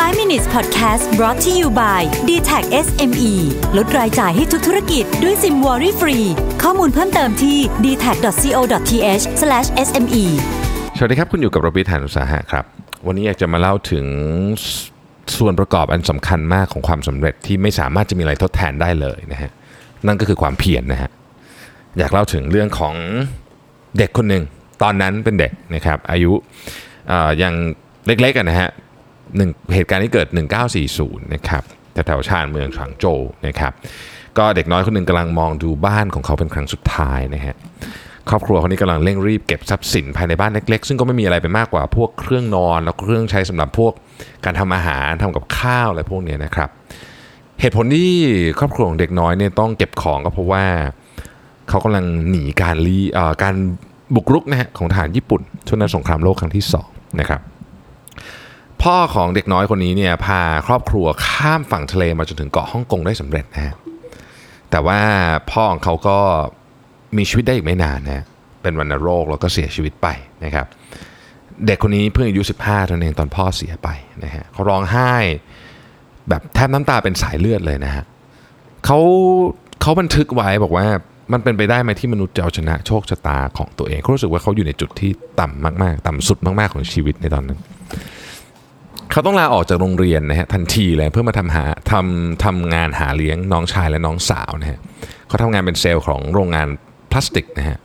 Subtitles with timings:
[0.00, 3.32] 5 minutes podcast brought to you by d t a c SME
[3.76, 6.18] ลดรายจ่ายให้ทุกธุรกิจด้วยซิมวอรี่ฟรี
[6.62, 9.24] ข้อมูลเพิ่มเติมที่ d t a c c o t h
[9.86, 10.24] s m e
[10.96, 12.64] สวัสดีครับ คุณอยู่กับรบิฐานอุตสาหะครับ
[13.06, 14.06] วันนี้อยากจะมาเล่าถึง
[15.38, 19.50] ส่วนประกอบอันสำคัญมากของความสำเร็จที่ไม่สามารถจะมีอะไรทดแทนได้เลยนะฮะ
[20.06, 21.10] นั่นก็คือความเพียรนะฮะ
[21.98, 22.94] อยากเล่าถึงเรื่องของ
[23.98, 24.42] เด็กคนหนึ่ง
[24.82, 26.32] ตอนนั้นเป็นเด็กนะครับ อายุ
[27.08, 27.52] เอ่อยัง
[28.06, 28.70] เล็กๆกันนะฮะ
[29.36, 30.28] หนึ่งเหตุการณ์ที่เกิด
[30.80, 33.72] 1940 นะครับแถวๆชานเมืองฉางโจวนะครับ
[34.38, 37.54] ก็เด็กน้อยคนหนึ่งกำลังมองดูบ้านของเขาเป็นครั้งสุดท้ายนะฮะ
[38.28, 43.92] ครอบครัวคนนี้กำลังเร่งรีบเก็บทรัพย์สินภายในบ้านเล็กๆ ซึ่งก็ไม่มีอะไรไปมากกว่าพวกเครื่องนอน แล้วก็เครื่องใช้สำหรับพวก
[44.44, 46.70] การทำอาหารทำกับข้าวอะไรพวกนี้นะครับ
[47.60, 48.12] เหตุผลที่
[48.58, 50.64] ครอบครัวของเด็กน้อยเนี่ยต้องเก็บของก็เพราะว่า
[51.68, 52.98] เขากำลังหนีการรี
[53.42, 53.54] การ
[54.14, 56.88] บุกรุกนะฮะของทหารญี่ปุ่นช่วงนั้นสงครามโลกครั้งที่สอง
[57.20, 57.40] นะครับ
[58.82, 63.74] พ่อของเด็กน้อยคนนี้เนี่ยพาครอบครัวข้ามฝั่งทะเลมาจนถึงเกาะฮ่องกงได้สำเร็จนะฮะ
[64.70, 65.00] แต่ว่า
[65.50, 66.18] พ่อของเขาก็
[67.16, 68.24] มีชีวิตได้อีกไม่นานนะ
[68.62, 70.08] เป็นวัณโรคแล้วก็เสียชีวิตไป
[70.44, 70.66] นะครับ
[71.66, 73.88] เด็กคนนี้เพิ่งอายุ 15เท่านั้นเองตอนพ่อเสียไป
[74.24, 75.12] นะฮะเขาร้องไห้
[76.28, 78.04] แบบแทบน้ำตาเป็นสายเลือดเลยนะฮะ
[78.84, 78.98] เขา
[79.80, 80.86] เขาบันทึกไว้บอกว่า
[81.32, 87.58] มันเป็นไปได้ไหมที่มนุษย์จะเอาชนะโชคชะตาของตัวเองเขารู้สึกว่าเขาอยู่ในจุดที่ต่ำมากๆ ต่ำสุดมากๆของชีวิตในตอนนั้น
[89.12, 94.78] เขาต้องลาออกจากโรงเรียนนะฮะทันทีเลยเพื่อมาทำหาทำทำงานหาเลี้ยงน้องชายและน้องสาวนะฮะ
[95.28, 96.68] เขาทำงานเป็นเซลล์ของโรงงาน
[97.10, 97.78] พลาสติกนะฮะ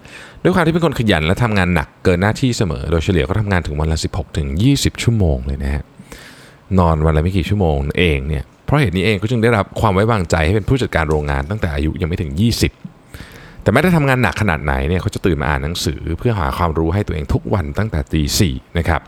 [0.44, 5.84] ด้วยความที่เป็นคนขยันและทำงานหนักเกินหน้าที่เสมอ โดยเฉลี่ยเขาทำงานถึงวันละ 16 ถึง 20 ชั่วโมงเลยนะฮะ
[6.80, 12.32] นอนวันละไม่กี่ชั่วโมงเองเนี่ยเพราะเหตุนี้เองก็จึงได้รับความไว้วางใจให้เป็นผู้จัดการโรงงานตั้งแต่อายุยังไม่ถึง
[12.98, 19.02] 20 แต่แม้ได้ทำงานหนักขนาดไหนเนี่ยเขาจะตื่นมาอ่านหนังสือ เพื่อหาความรู้ให้ตัวเองทุกวันตั้งแต่ตีสี่นะครับ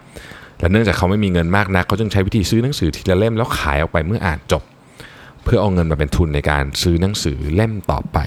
[0.60, 4.64] และเนื่องจากเขาไม่มีเงินมากนักเขาจึงใช้วิธีซื้อหนังสือทีละเล่มแล้วขายออกไปเมื่ออ่านจบ
[5.44, 8.18] เพื่อเอาเงินมาเป็นทุนในการซื้อหนังสือเล่มต่อไป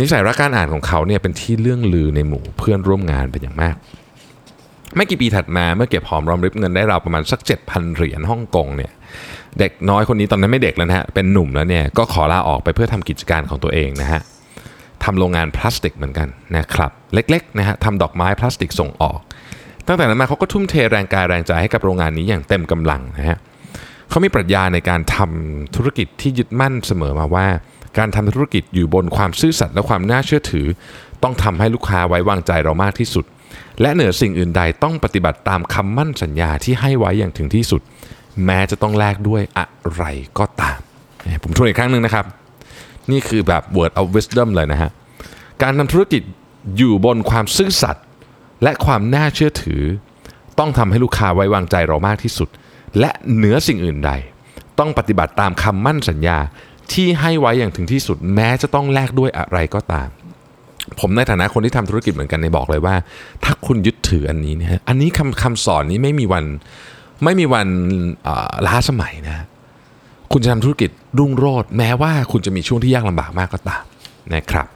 [0.00, 3.76] นิสัยรักการอ่านของเขาเนี่ยเป็นที่เรื่องลือในหมู่เพื่อนร่วมงานเป็นอย่างมาก
[4.96, 8.92] ไม่กี่ปีถัดมาเมื่อเก็บหอมรอมริบเงินได้ราวประมาณสัก 7,000 เหรียญฮ่องกงเนี่ย
[9.58, 14.20] เด็กน้อยคนนี้ตอนนั้นไม่เด็กแล้วนะฮะเป็นหนุ่มแล้วเนี่ยก็ขอลาออกไปเพื่อทำกิจการของตัวเองนะฮะ
[15.04, 19.18] ทำโรงงานพลาสติกเหมือนกันนะครับเล็กๆนะฮะทำดอกไม้พลาสติกส่งออก
[19.88, 23.38] ตั้งแต่นั้นมาเขาก็ทุ่มเทแรงกายแรงใจให้กับโรงงานนี้อย่างเต็มกำลังนะฮะ
[24.08, 27.46] เขามีปรัชญาในการทำธุรกิจที่ยึดมั่นเสมอมาว่า
[27.98, 30.66] การทำธุรกิจอยู่บนความซื่อสัตย์และความน่าเชื่อถือ
[31.22, 33.24] ต้องทำให้ลูกค้าไว้วางใจเรามากที่สุด
[33.80, 37.80] และเหนือสิ่งอื่นใดต้องปฏิบัติตามคำมั่นสัญญาที่ให้ไว้อย่างถึงที่สุด
[38.44, 40.04] แม้จะต้องแลกด้วยอะไร
[40.38, 40.78] ก็ตาม
[41.42, 42.24] ผมทวนอีกครั้งหนึ่งนะครับ
[43.10, 44.90] นี่คือแบบ word of wisdom เลยนะฮะ
[45.62, 46.22] การทำธุรกิจ
[46.76, 48.04] อยู่บนความซื่อสัตย์
[48.62, 49.82] และความน่าเชื่อถือ
[50.58, 52.48] ต้องทำให้ลูกค้าไว้วางใจเรามากที่สุด
[52.98, 54.12] และเหนือสิ่งอื่นใด
[54.78, 56.38] ต้องปฏิบัติตามคำมั่นสัญญา
[56.92, 60.08] ที่ให้ไว้อย่างถึงที่สุดแม้จะต้องแลกด้วยอะไรก็ตาม
[61.00, 62.94] ผมในฐานะคนที่ทำธุรกิจเหมือนกันในยบอกเลยว่า
[63.44, 66.44] ถ้าคุณยึดถืออันนี้นะฮะอันนี้คำคำสอนนี้ไม่มีวัน
[67.24, 67.66] ไม่มีวัน
[68.66, 69.46] ล้าสมัยนะ
[70.32, 73.84] คุณจะทำธุรกิจรุ่งโรจน์แม้ว่าคุณจะมีช่วงที่ยากลำบากมากก็ตาม
[74.34, 74.66] นะครับ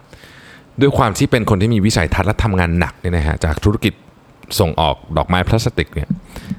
[0.83, 3.95] ด้วยความที่เป็นคนที่มีวิสัยทัศน์และทำงานหนักเนี่ยนะฮะจากธุรกิจ
[4.61, 6.09] ส่งออกดอกไม้พลาสติกเนี่ย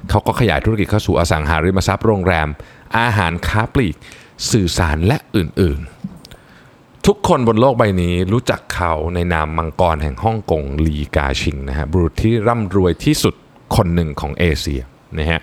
[0.10, 2.48] เขาก็ขยายธุรกิจเข้าสู่อสังหาริมทรัพย์โรงแรม
[3.00, 3.96] อาหารค้าปลีก
[4.52, 13.34] สื่อสารและอื่นๆ ทุกคนบนโลกใบนี้รู้จักเขาในนามมังกรแห่งฮ่องกงลีกาชิงนะฮะบุรุษที่ร่ำรวยที่สุด
[13.76, 14.82] คนหนึ่งของเอเชีย
[15.20, 15.42] นะฮะ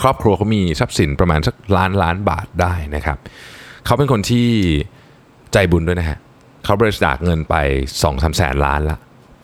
[0.00, 3.18] ครอบครัวเขามีทรัพย์สินประมาณสักล้านล้านบาทได้นะครับ
[3.84, 4.46] เขาเป็นคนที่
[5.52, 8.98] ใจบุญด้วยนะฮะเขาบริจาคเงินไป2องสามแสนล้านละ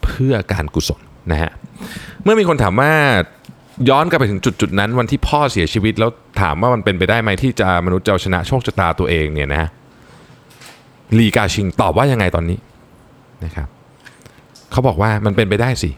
[0.05, 1.01] เพื่อการกุศล
[1.33, 1.53] นะฮะ
[2.23, 2.93] เมื่อมีคนถามว่า
[3.89, 6.11] ย้อนกลับไปถึงจุดจุดนั้นวันที่พ่อเสียชีวิตแล้ว
[6.43, 9.69] ถามว่ามันเป็นไปได้ไหมที่จะมนุษย์จะชนะโชคชะตาตัวเองเนี่ยนะ
[11.19, 12.59] ลีกาชิงตอบว่ายังไงตอนนี้
[13.45, 13.69] นะครับ
[14.71, 15.91] เขาบอกว่ามันเป็นไปได้สิ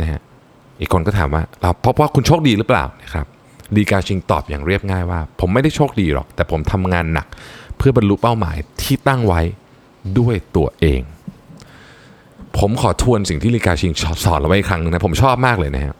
[0.00, 0.20] นะฮะ
[0.80, 3.26] อีกคนก็ถามว่าเราเพราะว่าคุณโชคดีหรือเปล่านะครับ
[3.76, 7.26] ลีกาชิงตอบอย่างเรียบง่ายว่า ผมไม่ได้โชคดีหรอก แต่ผมทำงานหนัก
[7.76, 9.40] เพื่อบรรลุเป้าหมายที่ตั้งไว้
[10.18, 11.02] ด้วยตัวเอง
[12.58, 13.92] ผมขอทวนสิ่งที่ลีกาชิง
[14.24, 15.96] สอนเราไว้อีกครั้งนึงนะ ผมชอบมากเลยนะครับ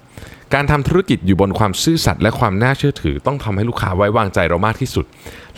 [0.55, 5.05] การทำธุรกิจอยู่บนความซื่อสัตย์และความน่าเชื่อถือ ต้องทำให้ลูกค้าไว้วางใจเรามากที่สุด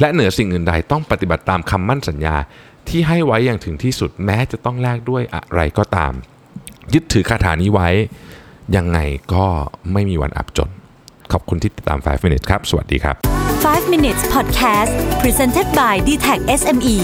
[0.00, 2.36] และเหนือสิ่งอื่นใดต้องปฏิบัติตามคำมั่นสัญญา
[2.88, 6.12] ที่ให้ไว้อย่างถึงที่สุดแม้จะต้องแลกด้วยอะไรก็ตาม
[6.94, 7.88] ยึดถือคาถานี้ไว้
[8.76, 8.98] ยังไง
[9.34, 9.46] ก็
[9.92, 10.70] ไม่มีวันอับจน
[11.32, 13.16] ขอบคุณที่ติดตาม 5 minutes ครับ สวัสดีครับ
[13.56, 14.92] 5 minutes podcast
[15.22, 16.98] presented by d t a c SME